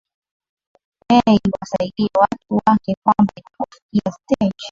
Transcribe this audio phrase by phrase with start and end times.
[1.13, 4.53] ee iwasaidie watu wake kwamba inapofikia stage